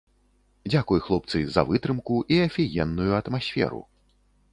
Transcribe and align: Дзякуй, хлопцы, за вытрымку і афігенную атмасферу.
Дзякуй, 0.71 0.99
хлопцы, 1.07 1.41
за 1.57 1.61
вытрымку 1.69 2.15
і 2.37 2.39
афігенную 2.47 3.11
атмасферу. 3.21 3.83